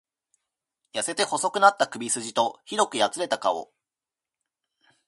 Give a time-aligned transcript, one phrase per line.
[0.93, 3.71] 痩せて細くなった首すじと、酷くやつれた顔。